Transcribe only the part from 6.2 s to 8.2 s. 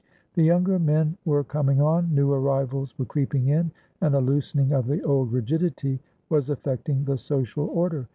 was affecting the social order.